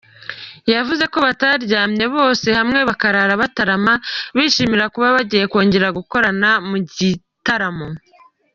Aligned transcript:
Yavuze 0.73 1.03
ko 1.13 1.17
bataryamye 1.25 2.05
bose 2.15 2.47
hamwe 2.59 2.79
bakarara 2.89 3.33
batarama 3.41 3.93
bishimira 4.35 4.85
kuba 4.93 5.07
bagiye 5.15 5.45
kongera 5.51 5.87
gukorana 5.97 6.49
mu 6.67 6.77
gitaramo. 6.97 7.87